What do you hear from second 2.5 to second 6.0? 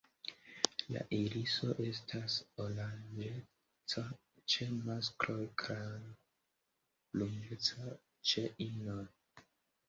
oranĝeca ĉe maskloj kaj